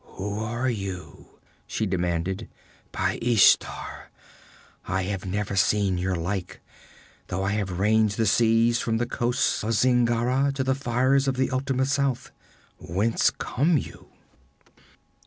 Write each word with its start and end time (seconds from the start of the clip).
'Who 0.17 0.39
are 0.43 0.67
you?' 0.67 1.27
she 1.67 1.85
demanded. 1.85 2.49
'By 2.91 3.19
Ishtar, 3.21 4.09
I 4.87 5.03
have 5.03 5.25
never 5.27 5.55
seen 5.55 5.99
your 5.99 6.15
like, 6.15 6.59
though 7.27 7.43
I 7.43 7.51
have 7.51 7.77
ranged 7.77 8.17
the 8.17 8.25
sea 8.25 8.73
from 8.73 8.97
the 8.97 9.05
coasts 9.05 9.63
of 9.63 9.73
Zingara 9.75 10.53
to 10.55 10.63
the 10.63 10.73
fires 10.73 11.27
of 11.27 11.37
the 11.37 11.51
ultimate 11.51 11.85
south. 11.85 12.31
Whence 12.79 13.29
come 13.29 13.77
you?' 13.77 14.07